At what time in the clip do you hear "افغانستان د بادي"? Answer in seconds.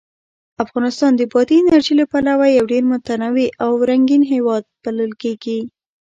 0.63-1.55